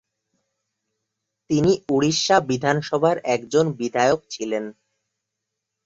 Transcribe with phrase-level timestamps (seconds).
[1.49, 4.63] তিনি উড়িষ্যা বিধানসভার একজন বিধায়ক ছিলেন।